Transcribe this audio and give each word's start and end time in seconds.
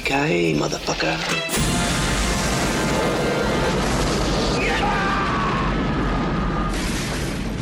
Yippee-ki-yay, 0.00 0.54
motherfucker. 0.54 1.16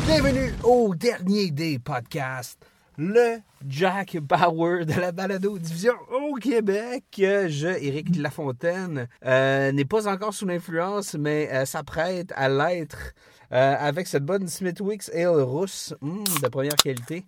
Bienvenue 0.05 0.53
au 0.63 0.95
dernier 0.95 1.51
des 1.51 1.79
podcasts, 1.79 2.65
le 2.97 3.39
Jack 3.67 4.17
Bauer 4.17 4.85
de 4.85 4.93
la 4.93 5.11
balado-diffusion 5.11 5.93
au 6.11 6.35
Québec. 6.35 7.03
Je, 7.17 7.67
Éric 7.67 8.15
Lafontaine, 8.15 9.07
euh, 9.25 9.71
n'est 9.71 9.85
pas 9.85 10.07
encore 10.07 10.33
sous 10.33 10.45
l'influence, 10.45 11.15
mais 11.15 11.49
euh, 11.51 11.65
s'apprête 11.65 12.31
à 12.35 12.47
l'être 12.49 13.13
euh, 13.51 13.75
avec 13.77 14.07
cette 14.07 14.23
bonne 14.23 14.47
Smithwick's 14.47 15.09
Ale 15.09 15.41
rousse 15.41 15.93
hum, 16.01 16.23
de 16.41 16.47
première 16.47 16.75
qualité. 16.75 17.25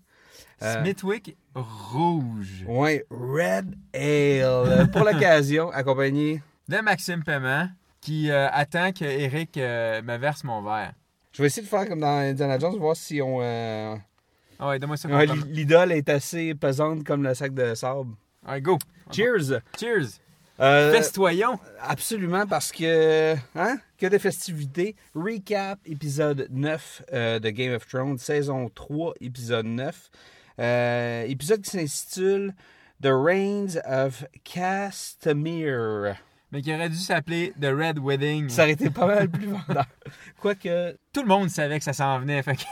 Euh, 0.62 0.82
Smithwick 0.82 1.36
rouge. 1.56 2.66
Ouais, 2.68 3.06
Red 3.10 3.76
Ale 3.94 4.90
pour 4.94 5.04
l'occasion, 5.04 5.70
accompagné. 5.72 6.42
De 6.68 6.78
Maxime 6.78 7.24
Paiement 7.24 7.70
qui 8.00 8.32
euh, 8.32 8.48
attend 8.52 8.92
que 8.92 9.06
Eric 9.06 9.58
euh, 9.58 10.02
me 10.02 10.18
verse 10.18 10.44
mon 10.44 10.62
verre. 10.62 10.94
Je 11.34 11.42
vais 11.42 11.48
essayer 11.48 11.64
de 11.64 11.68
faire 11.68 11.88
comme 11.88 12.00
dans 12.00 12.20
Indiana 12.20 12.58
Jones, 12.60 12.78
voir 12.78 12.96
si 12.96 13.22
on. 13.22 13.42
Ah 13.42 14.68
ouais, 14.68 14.78
donne-moi 14.80 14.98
ça. 14.98 15.10
ouais, 15.10 15.26
L'idole 15.48 15.92
est 15.92 16.08
assez 16.10 16.54
pesante 16.54 17.04
comme 17.04 17.24
le 17.24 17.34
sac 17.34 17.54
de 17.54 17.74
sable. 17.74 18.12
Allez, 18.46 18.62
go. 18.62 18.78
Cheers! 19.12 19.60
Cheers. 19.80 20.20
Euh, 20.60 20.92
Festoyons. 20.92 21.60
Absolument, 21.82 22.46
parce 22.46 22.72
que, 22.72 23.36
hein, 23.56 23.78
que 23.98 24.06
de 24.06 24.18
festivités. 24.18 24.96
Recap, 25.16 25.80
épisode 25.86 26.48
9 26.52 27.04
euh, 27.14 27.40
de 27.40 27.50
Game 27.50 27.74
of 27.74 27.88
Thrones, 27.88 28.18
saison 28.18 28.70
3, 28.70 29.14
épisode 29.22 29.66
9. 29.66 30.10
Euh, 30.60 31.24
épisode 31.24 31.62
qui 31.62 31.72
s'intitule 31.72 32.54
The 33.02 33.10
Reigns 33.12 33.80
of 33.86 34.26
Castamere. 34.44 36.16
Mais 36.52 36.62
qui 36.62 36.74
aurait 36.74 36.90
dû 36.90 36.98
s'appeler 36.98 37.54
The 37.60 37.68
Red 37.68 37.98
Wedding. 38.00 38.50
Ça 38.50 38.64
aurait 38.64 38.74
été 38.74 38.90
pas 38.90 39.08
mal 39.08 39.30
plus 39.30 39.48
vendeur. 39.48 39.86
Quoique, 40.42 40.98
Tout 41.14 41.22
le 41.22 41.28
monde 41.28 41.50
savait 41.50 41.80
que 41.80 41.86
ça 41.86 41.94
s'en 41.94 42.20
venait. 42.20 42.44
Fait 42.44 42.58
que... 42.58 42.64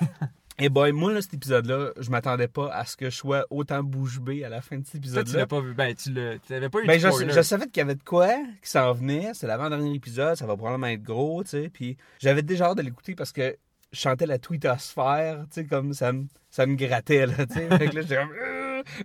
eh 0.60 0.70
boy, 0.70 0.92
moi, 0.92 1.14
là, 1.14 1.22
cet 1.22 1.34
épisode-là, 1.34 1.92
je 1.98 2.10
m'attendais 2.10 2.48
pas 2.48 2.72
à 2.74 2.86
ce 2.86 2.98
que 2.98 3.10
je 3.10 3.16
sois 3.16 3.46
autant 3.50 3.82
bouche 3.84 4.20
bée 4.20 4.44
à 4.44 4.50
la 4.50 4.62
fin 4.62 4.78
de 4.78 4.86
cet 4.86 5.02
Toi, 5.02 5.02
tu 5.02 5.20
épisode-là. 5.20 5.40
l'as 5.40 5.48
pas 5.48 5.62
vu. 5.62 5.74
Ben, 5.74 5.96
tu 5.96 6.12
l'avais 6.14 6.70
pas 6.70 6.80
eu 6.82 6.88
Ben, 6.88 7.00
je, 7.00 7.42
savais 7.42 7.68
qu'il 7.68 7.78
y 7.78 7.82
avait 7.82 7.96
de 7.96 8.04
quoi 8.04 8.28
qui 8.62 8.70
s'en 8.70 8.92
venait. 8.94 9.32
C'est 9.34 9.48
l'avant-dernier 9.48 9.94
épisode. 9.96 10.36
Ça 10.36 10.46
va 10.46 10.56
probablement 10.58 10.88
être 10.88 11.04
gros, 11.04 11.44
tu 11.44 11.50
sais. 11.52 11.70
Puis 11.70 11.98
j'avais 12.20 12.42
déjà 12.42 12.66
hâte 12.68 12.78
de 12.78 12.82
l'écouter 12.84 13.16
parce 13.16 13.32
que 13.32 13.56
je 13.92 14.00
chantais 14.00 14.26
la 14.26 14.38
tweetosphère, 14.38 15.46
tu 15.52 15.62
sais, 15.62 15.66
comme 15.66 15.94
ça 15.94 16.12
me, 16.12 16.26
ça 16.52 16.66
me 16.66 16.76
grattait, 16.76 17.26
là, 17.26 17.46
tu 17.48 17.54
sais. 17.54 17.68
fait 17.78 17.88
que 17.90 17.96
là, 17.96 18.02
j'étais 18.02 18.16
comme... 18.18 18.34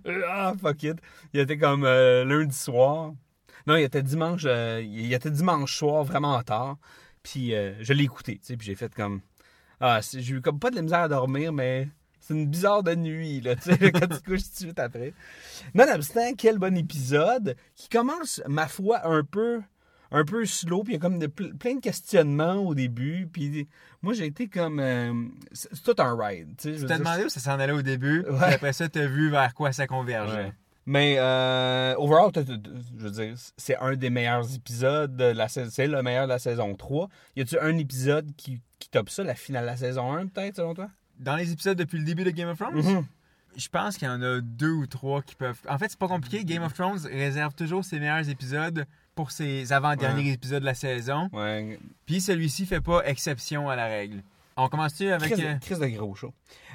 euh, 0.07 0.21
Ah, 0.27 0.53
fuck 0.61 0.83
it. 0.83 0.97
Il 1.33 1.39
était 1.39 1.57
comme 1.57 1.83
euh, 1.85 2.23
lundi 2.25 2.55
soir. 2.55 3.13
Non, 3.67 3.75
il 3.77 3.83
était 3.83 4.03
dimanche... 4.03 4.43
euh, 4.45 4.81
il 4.85 5.11
était 5.13 5.31
dimanche 5.31 5.75
soir, 5.77 6.03
vraiment 6.03 6.41
tard. 6.43 6.77
Puis 7.23 7.55
euh, 7.55 7.73
je 7.81 7.93
l'ai 7.93 8.03
écouté, 8.03 8.33
tu 8.33 8.45
sais. 8.45 8.57
Puis 8.57 8.67
j'ai 8.67 8.75
fait 8.75 8.93
comme... 8.93 9.21
Ah, 9.87 9.99
j'ai 10.01 10.33
eu 10.35 10.41
comme 10.41 10.59
pas 10.59 10.71
de 10.71 10.75
la 10.75 10.81
misère 10.81 10.99
à 11.01 11.07
dormir, 11.07 11.53
mais... 11.53 11.87
C'est 12.19 12.33
une 12.33 12.47
bizarre 12.47 12.81
de 12.81 12.95
nuit, 12.95 13.39
là, 13.41 13.55
tu 13.61 13.69
sais, 13.71 13.91
quand 13.91 14.07
tu 14.07 14.19
couches 14.21 14.45
tout 14.45 14.49
de 14.49 14.55
suite 14.65 14.79
après. 14.79 15.13
Nonobstant, 15.75 16.33
quel 16.35 16.57
bon 16.57 16.75
épisode 16.75 17.55
qui 17.75 17.87
commence, 17.87 18.41
ma 18.47 18.67
foi, 18.67 19.05
un 19.07 19.23
peu 19.23 19.61
un 20.11 20.23
peu 20.23 20.45
slow, 20.45 20.83
puis 20.83 20.93
il 20.93 20.95
y 20.95 20.97
a 20.97 21.01
comme 21.01 21.19
de- 21.19 21.27
plein 21.27 21.75
de 21.75 21.81
questionnements 21.81 22.55
au 22.55 22.73
début, 22.73 23.27
puis 23.31 23.67
moi 24.01 24.13
j'ai 24.13 24.25
été 24.27 24.47
comme... 24.47 24.79
euh, 24.79 25.13
c'est 25.51 25.83
tout 25.83 25.95
un 26.01 26.15
ride, 26.17 26.49
tu 26.57 26.71
dire, 26.71 26.87
demandé 26.87 27.25
où 27.25 27.29
ça 27.29 27.39
s'en 27.39 27.59
allait 27.59 27.73
au 27.73 27.81
début. 27.81 28.23
puis 28.23 28.33
Ouais. 28.33 28.53
après 28.53 28.71
ça, 28.73 28.87
t'as 28.89 29.05
vu 29.07 29.29
vers 29.29 29.53
quoi 29.53 29.71
ça 29.71 29.85
convergeait. 29.87 30.45
Ouais. 30.45 30.53
Mais 30.87 31.15
euh, 31.17 31.95
overall, 31.97 32.31
je 32.35 33.03
veux 33.03 33.09
dire, 33.11 33.33
c'est 33.57 33.75
un 33.77 33.95
des 33.95 34.09
meilleurs 34.11 34.53
épisodes 34.53 35.15
de 35.15 35.23
la 35.25 35.47
saison. 35.47 35.69
C'est 35.73 35.87
le 35.87 36.03
meilleur 36.03 36.25
de 36.25 36.29
la 36.33 36.39
saison 36.39 36.75
3. 36.75 37.09
Y 37.35 37.41
a-tu 37.41 37.59
un 37.59 37.77
épisode 37.77 38.31
qui, 38.37 38.61
qui 38.77 38.89
top 38.89 39.09
ça, 39.09 39.23
la 39.23 39.33
finale 39.35 39.63
de 39.63 39.67
la 39.69 39.77
saison 39.77 40.13
1, 40.13 40.27
peut-être, 40.27 40.57
selon 40.57 40.73
toi? 40.75 40.89
Dans 41.19 41.35
les 41.37 41.51
épisodes 41.51 41.77
depuis 41.77 41.97
le 41.97 42.03
début 42.05 42.23
de 42.23 42.29
Game 42.29 42.49
of 42.49 42.59
Thrones, 42.59 42.75
Mhm. 42.75 43.05
je 43.57 43.67
pense 43.69 43.97
qu'il 43.97 44.07
y 44.07 44.11
en 44.11 44.21
a 44.21 44.41
deux 44.41 44.71
ou 44.73 44.85
trois 44.85 45.21
qui 45.23 45.33
peuvent. 45.35 45.59
En 45.67 45.77
fait, 45.79 45.89
c'est 45.89 45.97
pas 45.99 46.07
compliqué. 46.07 46.43
Game 46.45 46.61
of 46.61 46.73
Thrones 46.73 46.99
réserve 47.11 47.55
toujours 47.55 47.83
ses 47.83 47.99
meilleurs 47.99 48.29
épisodes 48.29 48.85
pour 49.15 49.31
ses 49.31 49.71
avant-derniers 49.73 50.33
épisodes 50.33 50.59
de 50.59 50.65
la 50.65 50.73
saison. 50.75 51.29
Ouais. 51.33 51.79
Puis 52.05 52.21
celui-ci 52.21 52.65
fait 52.67 52.81
pas 52.81 53.01
exception 53.05 53.69
à 53.69 53.75
la 53.75 53.85
règle. 53.85 54.21
On 54.57 54.67
commence-tu 54.67 55.09
avec. 55.09 55.33
Chris, 55.33 55.43
euh, 55.45 55.79
de- 55.89 55.95
gros 55.97 56.13
show. 56.15 56.33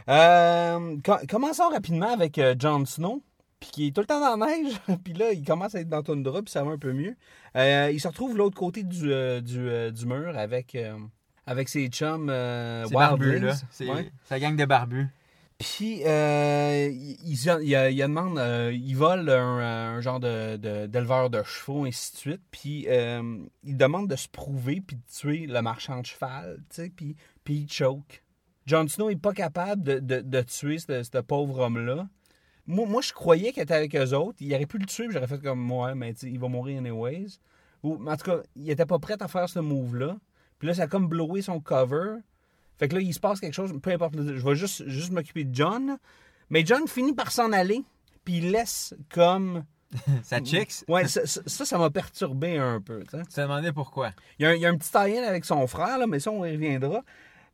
Euh, 0.09 0.97
com- 1.05 1.19
commençons 1.29 1.69
rapidement 1.69 2.13
avec 2.13 2.39
euh, 2.39 2.55
Jon 2.59 2.85
Snow, 2.85 3.23
puis 3.61 3.71
qui 3.71 3.87
est 3.87 3.91
tout 3.95 4.01
le 4.01 4.07
temps 4.07 4.21
dans 4.21 4.37
la 4.43 4.47
neige, 4.47 4.73
puis 5.05 5.13
là, 5.13 5.33
il 5.33 5.45
commence 5.45 5.75
à 5.75 5.81
être 5.81 5.89
dans 5.89 5.99
la 5.99 6.03
toundra, 6.03 6.43
puis 6.43 6.51
ça 6.51 6.65
va 6.65 6.71
un 6.73 6.79
peu 6.79 6.93
mieux. 6.93 7.15
Euh, 7.57 7.91
il 7.93 8.01
se 8.01 8.09
retrouve 8.09 8.33
de 8.33 8.39
l'autre 8.39 8.57
côté 8.57 8.83
du, 8.83 9.13
euh, 9.13 9.41
du, 9.41 9.59
euh, 9.69 9.91
du 9.91 10.07
mur 10.07 10.37
avec, 10.37 10.77
avec 11.47 11.69
ses 11.69 11.87
chums 11.89 12.29
C'est 12.29 12.95
barbu, 12.95 13.39
là. 13.39 13.55
C'est 13.71 13.89
Ouais. 13.89 14.41
gang 14.41 14.57
de 14.57 14.65
barbus. 14.65 15.07
Puis, 15.59 16.01
euh, 16.07 16.89
il, 16.91 17.19
il, 17.23 17.35
il, 17.63 17.93
il 17.93 17.99
demande, 18.01 18.41
il 18.73 18.95
vole 18.95 19.29
un, 19.29 19.59
un 19.97 20.01
genre 20.01 20.19
de, 20.19 20.57
de- 20.57 20.87
d'éleveur 20.87 21.29
de, 21.29 21.43
chevaux, 21.43 21.85
ainsi 21.85 22.13
de 22.15 22.17
suite. 22.17 22.41
Puis, 22.51 22.87
il 22.89 23.77
demande 23.77 24.09
de 24.09 24.17
se 24.17 24.27
prouver 24.29 24.81
puis 24.81 24.97
de 24.97 25.03
tuer 25.13 25.47
le 25.47 25.61
marchand 25.61 26.01
de 26.01 26.07
cheval, 26.07 26.57
tu 26.71 26.77
sais, 26.77 26.89
puis, 26.89 27.15
puis 27.45 27.55
il 27.67 27.71
choke. 27.71 28.23
Jon 28.65 28.89
Snow 28.89 29.11
n'est 29.11 29.17
pas 29.17 29.33
capable 29.35 29.83
de, 29.83 29.99
de, 29.99 30.21
de 30.21 30.41
tuer 30.43 30.79
ce, 30.79 31.03
ce 31.03 31.19
pauvre 31.19 31.59
homme-là. 31.59 32.09
Moi, 32.71 32.87
moi, 32.87 33.03
je 33.03 33.13
croyais 33.13 33.53
qu'il 33.53 33.63
était 33.63 33.75
avec 33.75 33.97
eux 33.97 34.13
autres. 34.15 34.39
Il 34.41 34.55
aurait 34.55 34.67
pu 34.67 34.79
le 34.79 34.87
tuer, 34.87 35.05
puis 35.07 35.15
j'aurais 35.15 35.27
fait 35.27 35.43
comme 35.43 35.59
moi, 35.59 35.95
mais 35.97 36.13
il 36.23 36.39
va 36.39 36.47
mourir 36.47 36.79
anyways. 36.79 37.41
Ou, 37.83 37.99
en 38.09 38.17
tout 38.17 38.25
cas, 38.25 38.39
il 38.55 38.71
était 38.71 38.87
pas 38.87 39.01
prêt 39.01 39.17
à 39.21 39.27
faire 39.27 39.49
ce 39.49 39.59
move-là. 39.59 40.17
Puis 40.59 40.69
là, 40.69 40.75
ça 40.75 40.83
a 40.83 40.87
comme 40.87 41.09
blowé 41.09 41.43
son 41.43 41.59
cover. 41.59 42.19
Fait 42.79 42.89
que 42.89 42.95
là, 42.95 43.01
il 43.01 43.13
se 43.13 43.19
passe 43.19 43.41
quelque 43.41 43.55
chose, 43.55 43.73
peu 43.83 43.91
importe, 43.91 44.15
je 44.17 44.47
vais 44.47 44.55
juste, 44.55 44.89
juste 44.89 45.11
m'occuper 45.11 45.45
de 45.45 45.55
John. 45.55 45.99
Mais 46.49 46.65
John 46.65 46.87
finit 46.87 47.13
par 47.13 47.33
s'en 47.33 47.53
aller, 47.53 47.83
puis 48.25 48.39
il 48.39 48.53
laisse 48.53 48.95
comme... 49.13 49.65
Sa 50.23 50.41
chicks? 50.41 50.85
Ouais, 50.87 51.09
ça, 51.09 51.27
ça, 51.27 51.41
ça 51.45 51.65
ça 51.65 51.77
m'a 51.77 51.91
perturbé 51.91 52.57
un 52.57 52.81
peu, 52.81 53.03
tu 53.03 53.23
te 53.25 53.41
demandais 53.41 53.73
pourquoi? 53.73 54.13
Il 54.39 54.45
y, 54.45 54.47
a 54.47 54.55
il 54.55 54.63
y 54.63 54.65
a 54.65 54.69
un 54.69 54.77
petit 54.77 54.93
tie-in 54.93 55.25
avec 55.25 55.45
son 55.45 55.67
frère, 55.67 55.99
là, 55.99 56.07
mais 56.07 56.21
ça, 56.21 56.31
on 56.31 56.45
y 56.45 56.53
reviendra. 56.53 57.03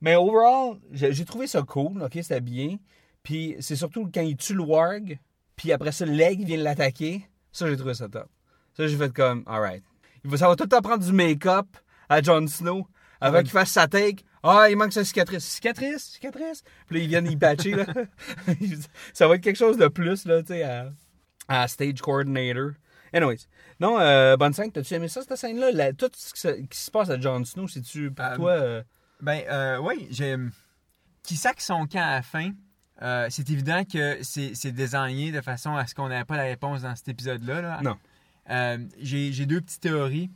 Mais 0.03 0.17
overall, 0.17 0.77
j'ai 0.93 1.15
j'ai 1.15 1.25
trouvé 1.25 1.47
ça 1.47 1.63
cool, 1.63 2.03
ok, 2.03 2.13
c'était 2.13 2.43
bien. 2.43 2.77
Puis 3.27 3.57
c'est 3.59 3.75
surtout 3.75 4.09
quand 4.15 4.21
il 4.21 4.37
tue 4.37 4.55
le 4.55 4.63
warg, 4.63 5.19
puis 5.57 5.73
après 5.73 5.91
ça, 5.91 6.07
l'aigle 6.07 6.45
vient 6.45 6.59
l'attaquer. 6.59 7.29
Ça, 7.51 7.69
j'ai 7.69 7.77
trouvé 7.77 7.95
ça 7.95 8.09
top. 8.09 8.29
Ça, 8.77 8.87
j'ai 8.87 8.97
fait 8.97 9.13
comme, 9.13 9.43
alright. 9.49 9.83
Il 10.25 10.31
va, 10.31 10.37
ça 10.37 10.47
va 10.49 10.55
tout 10.55 10.63
le 10.63 10.69
temps 10.69 10.81
prendre 10.81 11.05
du 11.05 11.11
make-up 11.13 11.67
à 12.09 12.23
Jon 12.23 12.47
Snow 12.47 12.87
avant 13.21 13.39
Ouais. 13.39 13.43
qu'il 13.43 13.51
fasse 13.51 13.71
sa 13.73 13.89
take. 13.89 14.23
Ah, 14.45 14.69
il 14.71 14.77
manque 14.77 14.93
sa 14.93 15.05
cicatrice. 15.05 15.45
Cicatrice, 15.45 16.05
cicatrice? 16.13 16.63
Puis 16.87 16.99
là, 16.99 17.03
ils 17.03 17.09
viennent 17.09 17.27
y 17.29 17.37
patcher, 17.37 17.73
là. 17.73 17.85
ça 19.13 19.27
va 19.27 19.35
être 19.35 19.41
quelque 19.43 19.57
chose 19.57 19.77
de 19.77 19.89
plus, 19.89 20.25
là, 20.27 20.41
tu 20.43 20.49
sais, 20.49 20.63
à, 20.63 20.93
à 21.49 21.67
stage 21.67 22.01
coordinator. 22.01 22.71
Anyways. 23.13 23.47
Non, 23.81 23.99
euh, 23.99 24.37
bonne 24.37 24.53
scène. 24.53 24.71
T'as-tu 24.71 24.95
aimé 24.95 25.09
ça, 25.09 25.23
cette 25.23 25.35
scène-là? 25.37 25.73
La- 25.73 25.93
tout 25.93 26.11
ce 26.15 26.33
qui 26.33 26.41
se, 26.41 26.49
qui 26.49 26.79
se 26.79 26.91
passe 26.93 27.11
à 27.11 27.19
Jon 27.21 27.45
Snow, 27.45 27.67
c'est-tu 27.67 28.13
pour 28.13 28.25
Euh, 28.25 28.37
toi... 28.37 28.51
euh, 28.53 28.83
Ben, 29.21 29.43
euh, 29.51 29.79
oui, 29.79 30.07
j'ai. 30.11 30.37
Qui 31.25 31.37
sac 31.37 31.61
son 31.61 31.87
camp 31.87 31.99
à 32.07 32.17
la 32.17 32.23
fin, 32.23 32.53
euh, 33.03 33.27
c'est 33.31 33.49
évident 33.51 33.85
que 33.85 34.19
c'est 34.23 34.73
désigné 34.73 35.33
de 35.33 35.41
façon 35.41 35.75
à 35.77 35.87
ce 35.87 35.95
qu'on 35.95 36.09
n'ait 36.09 36.25
pas 36.25 36.37
la 36.37 36.45
réponse 36.45 36.83
dans 36.83 36.95
cet 36.97 37.09
épisode-là. 37.09 37.61
là. 37.61 37.81
Non. 37.83 37.97
Euh, 38.51 38.79
j'ai 39.01 39.47
deux 39.47 39.61
petites 39.61 39.81
théories. 39.83 40.31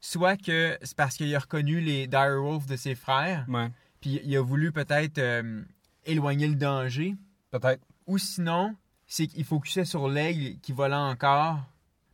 Soit 0.00 0.36
que 0.36 0.76
c'est 0.82 0.96
parce 0.96 1.16
qu'il 1.16 1.34
a 1.34 1.38
reconnu 1.38 1.80
les 1.80 2.06
Direwolves 2.06 2.66
de 2.66 2.76
ses 2.76 2.94
frères, 2.94 3.46
puis 4.00 4.20
il 4.22 4.36
a 4.36 4.42
voulu 4.42 4.70
peut-être 4.70 5.16
euh, 5.18 5.62
éloigner 6.04 6.46
le 6.46 6.56
danger. 6.56 7.14
peut-être. 7.50 7.82
Ou 8.06 8.18
sinon, 8.18 8.76
c'est 9.06 9.26
qu'il 9.26 9.44
focusait 9.44 9.86
sur 9.86 10.08
l'aigle 10.08 10.58
qui 10.60 10.72
volait 10.72 10.94
encore. 10.94 11.58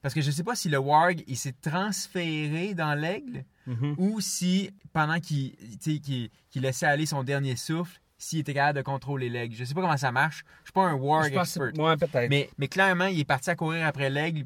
Parce 0.02 0.14
que 0.14 0.20
je 0.22 0.30
sais 0.30 0.44
pas 0.44 0.54
si 0.54 0.68
le 0.68 0.78
warg 0.78 1.22
il 1.26 1.36
s'est 1.36 1.54
transféré 1.60 2.74
dans 2.74 2.94
l'aigle 2.94 3.44
Mhm. 3.66 3.94
ou 3.98 4.20
si 4.20 4.70
pendant 4.92 5.20
qu'il 5.20 5.54
laissait 6.54 6.86
aller 6.86 7.06
son 7.06 7.22
dernier 7.22 7.56
souffle, 7.56 8.00
s'il 8.22 8.40
était 8.40 8.52
capable 8.54 8.76
de 8.78 8.82
contrôler 8.82 9.28
l'aigle. 9.30 9.56
Je 9.56 9.64
sais 9.64 9.72
pas 9.74 9.80
comment 9.80 9.96
ça 9.96 10.12
marche. 10.12 10.44
Je 10.60 10.66
suis 10.66 10.72
pas 10.72 10.82
un 10.82 10.96
que 10.96 11.26
expert. 11.40 11.72
Ouais, 11.78 11.96
peut-être. 11.96 12.28
Mais, 12.28 12.50
mais 12.58 12.68
clairement, 12.68 13.06
il 13.06 13.18
est 13.18 13.24
parti 13.24 13.48
à 13.50 13.56
courir 13.56 13.86
après 13.86 14.10
l'aigle 14.10 14.44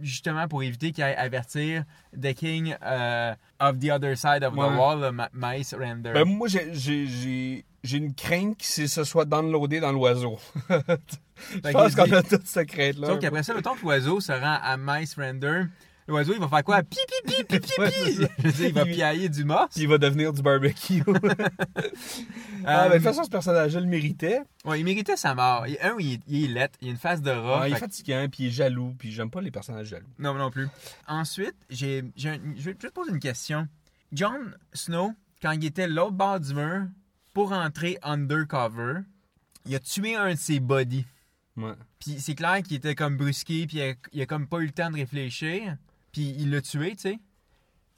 justement 0.00 0.46
pour 0.48 0.62
éviter 0.62 0.92
qu'il 0.92 1.04
aille 1.04 1.14
avertir 1.14 1.84
The 2.20 2.34
King 2.34 2.76
euh, 2.84 3.32
of 3.60 3.78
the 3.78 3.90
Other 3.90 4.16
Side 4.18 4.42
of 4.44 4.54
Ouais. 4.54 4.68
the 4.68 4.78
Wall, 4.78 5.00
le 5.00 5.12
Ma- 5.12 5.30
Mice 5.32 5.72
Render. 5.72 6.12
Ben, 6.12 6.24
moi, 6.24 6.48
j'ai- 6.48 6.74
j'ai- 6.74 7.64
une 7.96 8.12
crainte 8.14 8.58
que 8.58 8.64
ce 8.64 9.04
soit 9.04 9.24
downloadé 9.24 9.80
dans 9.80 9.92
l'oiseau. 9.92 10.38
Je 10.68 11.60
Fait 11.60 11.72
pense 11.72 11.94
qu'on 11.94 12.10
a 12.12 12.22
toute 12.22 12.46
cette 12.46 12.68
crainte-là. 12.68 13.06
Sauf 13.08 13.18
qu'après 13.20 13.42
ça, 13.42 13.54
mettons 13.54 13.74
que 13.74 13.82
l'oiseau 13.82 14.20
se 14.20 14.32
rend 14.32 14.58
à 14.62 14.76
Mice 14.76 15.14
Render. 15.16 15.64
L'oiseau, 16.06 16.34
il 16.34 16.40
va 16.40 16.48
faire 16.48 16.64
quoi? 16.64 16.82
Pi, 16.82 16.96
pi, 17.26 17.32
pi, 17.34 17.44
pi, 17.44 17.60
pi, 17.60 17.68
pi. 17.76 18.26
Je 18.44 18.50
dire, 18.50 18.66
il 18.68 18.72
va 18.74 18.82
Il- 18.82 18.94
piailler 18.94 19.28
du 19.30 19.44
morse. 19.44 19.72
Puis 19.74 19.82
il 19.84 19.88
va 19.88 19.96
devenir 19.98 20.32
du 20.32 20.42
barbecue. 20.42 21.02
Ah, 22.66 22.84
ben, 22.88 22.92
de 22.92 22.94
toute 22.94 23.02
façon, 23.04 23.24
ce 23.24 23.28
personnage-là 23.30 23.80
le 23.80 23.86
méritait. 23.86 24.40
Ouais, 24.64 24.80
il 24.80 24.84
méritait 24.84 25.16
sa 25.16 25.34
mort. 25.34 25.66
Il- 25.66 25.76
Un, 25.82 25.96
il 25.98 26.14
est, 26.14 26.20
il 26.26 26.44
est 26.44 26.48
laid, 26.48 26.70
il 26.80 26.88
a 26.88 26.90
une 26.92 26.96
face 26.96 27.20
de 27.20 27.30
rat. 27.30 27.60
Ouais, 27.60 27.68
il 27.70 27.72
est 27.72 27.76
fait 27.76 27.86
que- 27.86 27.92
fatigant, 27.92 28.26
puis 28.30 28.44
il 28.44 28.46
est 28.46 28.50
jaloux, 28.50 28.94
puis 28.98 29.12
j'aime 29.12 29.30
pas 29.30 29.42
les 29.42 29.50
personnages 29.50 29.88
jaloux. 29.88 30.06
Non, 30.18 30.32
non 30.34 30.50
plus. 30.50 30.68
Ensuite, 31.06 31.54
j'ai, 31.68 32.04
j'ai 32.16 32.30
un- 32.30 32.38
je 32.56 32.62
vais 32.62 32.74
te 32.74 32.86
poser 32.86 33.10
une 33.10 33.20
question. 33.20 33.68
Jon 34.12 34.32
Snow, 34.72 35.12
quand 35.42 35.50
il 35.52 35.64
était 35.66 35.88
l'autre 35.88 36.12
bord 36.12 36.40
du 36.40 36.54
mur, 36.54 36.86
pour 37.34 37.52
entrer 37.52 37.98
undercover, 38.02 39.00
il 39.66 39.74
a 39.74 39.78
tué 39.80 40.14
un 40.16 40.32
de 40.32 40.38
ses 40.38 40.58
buddies. 40.60 41.04
Ouais. 41.58 41.72
Puis 41.98 42.16
c'est 42.18 42.34
clair 42.34 42.62
qu'il 42.62 42.76
était 42.76 42.94
comme 42.94 43.16
brusqué, 43.18 43.66
puis 43.66 43.76
il 43.78 43.82
a, 43.82 43.94
il 44.12 44.22
a 44.22 44.26
comme 44.26 44.46
pas 44.46 44.58
eu 44.60 44.66
le 44.66 44.72
temps 44.72 44.90
de 44.90 44.96
réfléchir, 44.96 45.76
puis 46.14 46.32
il 46.38 46.50
l'a 46.50 46.62
tué, 46.62 46.92
tu 46.96 47.02
sais. 47.02 47.18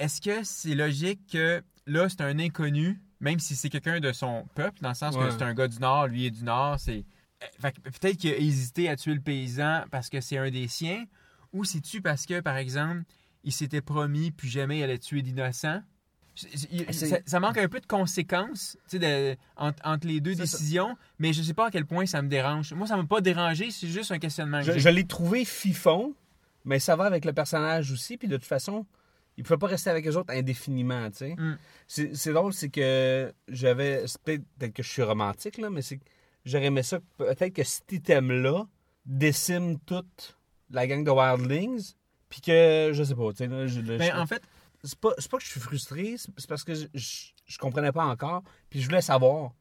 Est-ce 0.00 0.20
que 0.20 0.42
c'est 0.42 0.74
logique 0.74 1.20
que 1.30 1.62
là, 1.86 2.08
c'est 2.08 2.22
un 2.22 2.38
inconnu, 2.38 3.00
même 3.20 3.38
si 3.38 3.54
c'est 3.54 3.68
quelqu'un 3.68 4.00
de 4.00 4.10
son 4.12 4.46
peuple, 4.54 4.80
dans 4.80 4.88
le 4.88 4.94
sens 4.94 5.14
Ouais. 5.14 5.26
que 5.26 5.30
c'est 5.30 5.42
un 5.42 5.54
gars 5.54 5.68
du 5.68 5.78
Nord, 5.78 6.08
lui 6.08 6.26
est 6.26 6.30
du 6.30 6.42
Nord, 6.42 6.80
c'est... 6.80 7.04
euh, 7.42 7.46
Fait 7.60 7.72
que 7.72 7.80
peut-être 7.80 8.16
qu'il 8.16 8.30
a 8.32 8.36
hésité 8.38 8.88
à 8.88 8.96
tuer 8.96 9.14
le 9.14 9.20
paysan 9.20 9.84
parce 9.90 10.08
que 10.08 10.20
c'est 10.20 10.38
un 10.38 10.50
des 10.50 10.66
siens, 10.66 11.04
ou 11.52 11.64
c'est-tu 11.64 12.00
parce 12.02 12.26
que, 12.26 12.40
par 12.40 12.56
exemple, 12.56 13.02
il 13.44 13.52
s'était 13.52 13.82
promis 13.82 14.30
plus 14.32 14.48
jamais 14.48 14.78
il 14.78 14.82
allait 14.82 14.98
tuer 14.98 15.22
d'innocents? 15.22 15.82
Ça, 16.92 17.16
ça 17.24 17.40
manque 17.40 17.56
un 17.56 17.68
peu 17.68 17.80
de 17.80 17.86
conséquences 17.86 18.76
tu 18.90 18.98
sais, 18.98 18.98
de- 18.98 19.36
entre, 19.56 19.78
entre 19.84 20.06
les 20.06 20.20
deux 20.20 20.34
ça. 20.34 20.42
décisions, 20.42 20.94
mais 21.18 21.32
je 21.32 21.40
sais 21.42 21.54
pas 21.54 21.68
à 21.68 21.70
quel 21.70 21.86
point 21.86 22.04
ça 22.04 22.20
me 22.20 22.28
dérange. 22.28 22.74
Moi, 22.74 22.86
ça 22.86 22.96
m'a 22.98 23.04
pas 23.04 23.22
dérangé, 23.22 23.70
c'est 23.70 23.88
juste 23.88 24.12
un 24.12 24.18
questionnement. 24.18 24.62
que 24.62 24.78
je 24.78 24.88
l'ai 24.90 25.06
trouvé 25.06 25.46
fifon, 25.46 26.14
mais 26.66 26.78
ça 26.78 26.94
va 26.96 27.04
avec 27.04 27.24
le 27.24 27.32
personnage 27.32 27.90
aussi, 27.92 28.18
puis 28.18 28.28
de 28.28 28.36
toute 28.36 28.44
façon, 28.44 28.84
il 29.38 29.40
ne 29.40 29.46
pouvait 29.46 29.58
pas 29.58 29.66
rester 29.68 29.88
avec 29.90 30.04
les 30.04 30.16
autres 30.16 30.32
indéfiniment, 30.34 31.10
tu 31.10 31.16
sais. 31.18 31.36
Mm. 31.36 31.58
C'est 31.86 32.32
drôle, 32.32 32.52
c'est 32.52 32.68
que 32.68 33.32
j'avais... 33.48 34.04
Peut-être 34.24 34.72
que 34.74 34.82
je 34.82 34.88
suis 34.90 35.02
romantique, 35.02 35.56
là, 35.58 35.70
mais 35.70 35.80
c'est 35.82 36.00
j'aurais 36.44 36.66
aimé 36.66 36.82
ça, 36.82 37.00
peut-être 37.16 37.52
que 37.52 37.64
cet 37.64 37.90
item-là 37.90 38.66
décime 39.04 39.78
toute 39.80 40.36
la 40.70 40.86
gang 40.86 41.04
de 41.04 41.10
Wildlings, 41.10 41.94
puis 42.28 42.40
que, 42.40 42.90
je 42.92 43.02
sais 43.02 43.14
pas, 43.14 43.30
tu 43.32 43.38
sais, 43.38 43.46
là, 43.48 43.66
je, 43.66 43.80
là, 43.80 43.98
Ben, 43.98 44.12
je- 44.12 44.18
en 44.20 44.26
fait, 44.26 44.42
c'est 44.84 44.98
pas, 44.98 45.10
c'est 45.18 45.30
pas 45.30 45.38
que 45.38 45.44
je 45.44 45.50
suis 45.50 45.60
frustré, 45.60 46.14
c'est 46.16 46.30
c'est 46.36 46.48
parce 46.48 46.64
que 46.64 46.74
je, 46.74 46.86
je, 46.94 47.26
je 47.46 47.58
comprenais 47.58 47.92
pas 47.92 48.04
encore, 48.04 48.42
puis 48.70 48.80
je 48.80 48.86
voulais 48.86 49.02
savoir. 49.02 49.52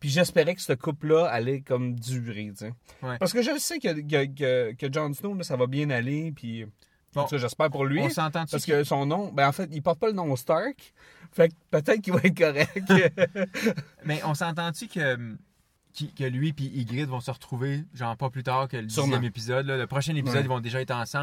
Puis 0.00 0.08
j'espérais 0.08 0.54
que 0.54 0.62
ce 0.62 0.72
couple-là 0.72 1.26
allait 1.26 1.60
comme 1.60 1.94
durer, 1.94 2.48
tu 2.50 2.56
sais. 2.66 2.72
Ouais. 3.02 3.18
Parce 3.18 3.32
que 3.32 3.42
je 3.42 3.56
sais 3.58 3.78
que, 3.78 4.00
que, 4.00 4.24
que, 4.26 4.72
que 4.74 4.92
Jon 4.92 5.12
Snow, 5.12 5.34
là, 5.34 5.44
ça 5.44 5.56
va 5.56 5.66
bien 5.66 5.90
aller, 5.90 6.32
puis... 6.32 6.64
Bon. 7.12 7.26
j'espère 7.30 7.70
pour 7.70 7.84
lui. 7.84 8.00
on 8.00 8.08
s'entend 8.08 8.44
Parce 8.48 8.64
que 8.64 8.84
son 8.84 9.04
nom, 9.04 9.32
ben 9.32 9.48
en 9.48 9.52
fait, 9.52 9.68
il 9.72 9.82
porte 9.82 9.98
pas 9.98 10.06
le 10.06 10.12
nom 10.12 10.34
Stark. 10.36 10.94
Fait 11.32 11.48
que 11.48 11.54
peut-être 11.72 12.00
qu'il 12.02 12.12
va 12.12 12.20
être 12.22 12.38
correct. 12.38 12.84
Mais 14.04 14.22
on 14.24 14.34
s'entend-tu 14.34 14.86
que, 14.86 15.16
que 16.16 16.24
lui 16.24 16.54
et 16.56 16.62
Ygritte 16.62 17.08
vont 17.08 17.18
se 17.20 17.32
retrouver, 17.32 17.82
genre 17.94 18.16
pas 18.16 18.30
plus 18.30 18.44
tard 18.44 18.68
que 18.68 18.76
le 18.76 18.88
Sûrement. 18.88 19.08
dixième 19.08 19.24
épisode. 19.24 19.66
là? 19.66 19.76
Le 19.76 19.88
prochain 19.88 20.14
épisode, 20.14 20.36
Ouais. 20.36 20.44
ils 20.44 20.48
vont 20.48 20.60
déjà 20.60 20.80
être 20.80 20.92
ensemble. 20.92 21.18